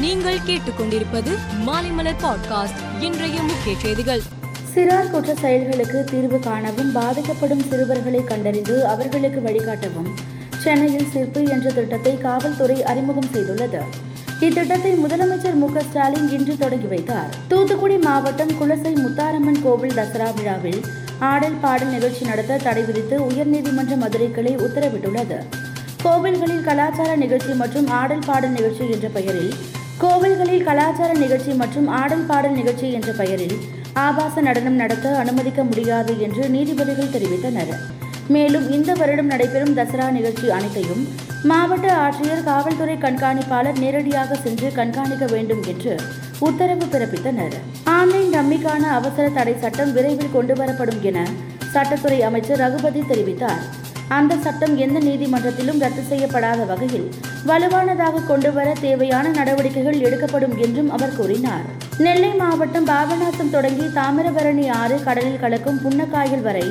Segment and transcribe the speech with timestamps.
[0.00, 1.32] நீங்கள் கேட்டுக்கொண்டிருப்பது
[1.66, 2.80] மாலைமலர் பாட்காஸ்ட்.
[3.00, 4.20] இன்றைய முக்கிய செய்திகள்.
[4.74, 10.10] சிறார் குற்ற செயல்களுக்கு தீர்வு காணவும் பாதிக்கப்படும் சிறுவர்களை கண்டறிந்து அவர்களுக்கு வழிகாட்டவும்
[10.58, 13.80] சென்னையில் சிற்பு என்ற திட்டத்தை காவல்துறை அறிமுகம் செய்துள்ளது.
[14.40, 17.34] இத்திட்டத்தை முதலமைச்சர் மு ஸ்டாலின் இன்று தொடங்கி வைத்தார்.
[17.48, 20.80] தூத்துக்குடி மாவட்டம் குலசை முத்தாரம்மன் கோவில் தசரா விழாவில்
[21.18, 25.40] ஆடல் பாடல் நிகழ்ச்சி நடத்த தடை விதித்து உயர்நீதிமன்ற மதுரை கிளை உத்தரவிட்டுள்ளது.
[26.04, 29.52] கோவில்களில் கலாச்சார நிகழ்ச்சி மற்றும் ஆடல் பாடல் நிகழ்ச்சி என்ற பெயரில்
[30.02, 33.54] கோவில்களில் கலாச்சார நிகழ்ச்சி மற்றும் ஆடல் பாடல் நிகழ்ச்சி என்ற பெயரில்
[33.92, 37.72] ஆபாச நடனம் நடத்த அனுமதிக்க முடியாது என்று நீதிபதிகள் தெரிவித்தனர்.
[38.34, 41.02] மேலும் இந்த வருடம் நடைபெறும் தசரா நிகழ்ச்சி அனைத்தையும்
[41.50, 45.94] மாவட்ட ஆட்சியர் காவல்துறை கண்காணிப்பாளர் நேரடியாக சென்று கண்காணிக்க வேண்டும் என்று
[46.38, 47.56] உத்தரவு பிறப்பித்தனர்.
[47.96, 51.26] ஆன்லைன் டம்மிக்கான அவசர தடை சட்டம் விரைவில் கொண்டுவரப்படும் என
[51.74, 53.62] சட்டத்துறை அமைச்சர் ரகுபதி தெரிவித்தார்.
[54.16, 57.08] அந்த சட்டம் எந்த நீதிமன்றத்திலும் ரத்து செய்யப்படாத வகையில்
[57.48, 61.66] வலுவானதாக கொண்டுவர தேவையான நடவடிக்கைகள் எடுக்கப்படும் என்றும் அவர் கூறினார்.
[62.04, 66.66] நெல்லை மாவட்டம் பாபநாசம் தொடங்கி தாமிரபரணி ஆறு கடலில் கலக்கும் புன்னக்காயல் வரை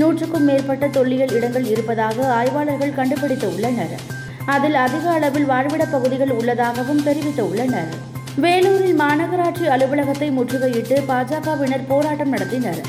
[0.00, 3.96] நூற்றுக்கும் மேற்பட்ட தொல்லியல் இடங்கள் இருப்பதாக ஆய்வாளர்கள் கண்டுபிடித்து உள்ளனர்
[4.54, 7.90] அதில் அதிக அளவில் வாழ்விட பகுதிகள் உள்ளதாகவும் தெரிவித்து உள்ளனர்
[8.44, 12.80] வேலூரில் மாநகராட்சி அலுவலகத்தை முற்றுகையிட்டு பாஜகவினர் போராட்டம் நடத்தினர்.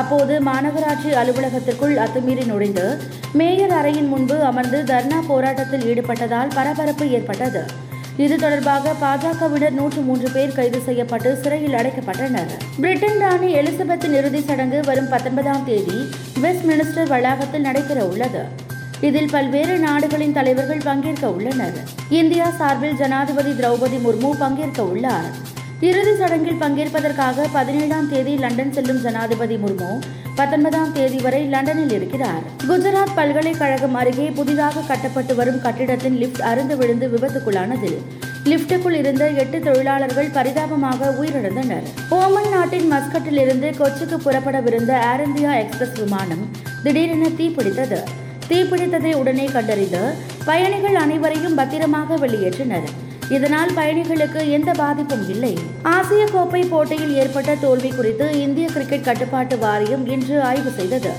[0.00, 2.98] அப்போது மாநகராட்சி அலுவலகத்திற்குள் அத்துமீறி நுழைந்து
[3.32, 7.62] மேயர் அறையின் முன்பு அமர்ந்து தர்ணா போராட்டத்தில் ஈடுபட்டதால் பரபரப்பு ஏற்பட்டது.
[8.16, 12.50] இது தொடர்பாக பாஜகவினர் நூற்று மூன்று பேர் கைது செய்யப்பட்டு சிறையில் அடைக்கப்பட்டனர்.
[12.80, 16.08] பிரிட்டன் ராணி எலிசபெத்தின் இறுதிச் சடங்கு வரும் பத்தொன்பதாம் தேதி
[16.40, 18.44] வெஸ்ட் மினிஸ்டர் வளாகத்தில் நடைபெற உள்ளது.
[19.00, 21.78] இதில் பல்வேறு நாடுகளின் தலைவர்கள் பங்கேற்க உள்ளனர்.
[22.08, 25.30] இந்தியா சார்பில் ஜனாதிபதி திரௌபதி முர்மு பங்கேற்க உள்ளார்.
[25.86, 29.88] இறுதி சடங்கில் பங்கேற்பதற்காக பதினேழாம் தேதி லண்டன் செல்லும் ஜனாதிபதி முர்மு
[30.36, 32.44] பத்தொன்பதாம் தேதி வரை லண்டனில் இருக்கிறார்.
[32.68, 37.98] குஜராத் பல்கலைக்கழகம் அருகே புதிதாக கட்டப்பட்டு வரும் கட்டிடத்தின் லிப்ட் அருந்து விழுந்து விபத்துக்குள்ளானதில்
[38.50, 41.86] லிப்டுக்குள் இருந்த எட்டு தொழிலாளர்கள் பரிதாபமாக உயிரிழந்தனர்.
[42.20, 46.44] ஓமன் நாட்டின் மஸ்கட்டில் இருந்து கொச்சிக்கு புறப்படவிருந்த ஏர் இந்தியா எக்ஸ்பிரஸ் விமானம்
[46.84, 48.00] திடீரென தீப்பிடித்தது.
[48.50, 50.04] தீப்பிடித்ததை உடனே கண்டறிந்து
[50.50, 52.88] பயணிகள் அனைவரையும் பத்திரமாக வெளியேற்றினர்.
[53.32, 55.58] இதனால் பயணிகளுக்கு எந்த பாதிப்பும் இல்லை.
[55.82, 61.10] ஆசிய கோப்பை போட்டியில் ஏற்பட்ட தோல்வி குறித்து இந்திய கிரிக்கெட் கட்டுப்பாட்டு வாரியம் இன்று ஆய்வு செய்தது.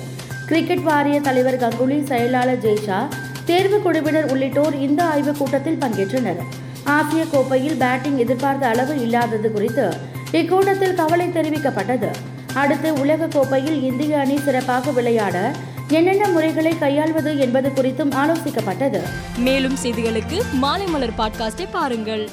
[0.47, 3.07] கிரிக்கெட் வாரிய தலைவர் கங்குலி செயலாளர் ஜெய்ஷா
[3.45, 6.41] தேர்வு குழுவினர் உள்ளிட்டோர் இந்த ஆய்வுக் கூட்டத்தில் பங்கேற்றனர்.
[6.83, 9.93] ஆசிய கோப்பையில் பேட்டிங் எதிர்பார்த்த அளவு இல்லாதது குறித்து
[10.31, 12.07] இக்கூட்டத்தில் கவலை தெரிவிக்கப்பட்டது.
[12.53, 15.51] அடுத்து உலக கோப்பையில் இந்திய அணி சிறப்பாக விளையாட
[15.93, 18.99] என்னென்ன முறைகளை கையாள்வது என்பது குறித்தும் ஆலோசிக்கப்பட்டது.
[19.37, 22.29] மேலும் செய்திகளுக்கு மாலை மலர் பாட்காஸ்டை பாருங்கள்.